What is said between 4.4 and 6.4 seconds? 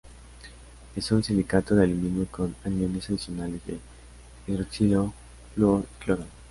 hidroxilo, flúor y cloro.